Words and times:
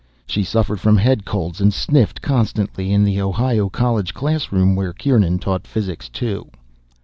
She 0.25 0.43
suffered 0.43 0.79
from 0.79 0.97
head 0.97 1.25
colds, 1.25 1.61
and 1.61 1.71
sniffed 1.71 2.23
constantly 2.23 2.91
in 2.91 3.03
the 3.03 3.21
Ohio 3.21 3.69
college 3.69 4.15
classroom 4.15 4.75
where 4.75 4.93
Kieran 4.93 5.37
taught 5.37 5.67
Physics 5.67 6.09
Two. 6.09 6.49